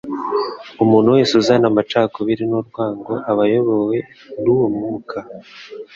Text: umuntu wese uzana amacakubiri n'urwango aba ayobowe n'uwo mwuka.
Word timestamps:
umuntu 0.83 1.13
wese 1.15 1.31
uzana 1.41 1.65
amacakubiri 1.71 2.43
n'urwango 2.49 3.13
aba 3.31 3.43
ayobowe 3.47 3.97
n'uwo 4.43 4.67
mwuka. 4.75 5.17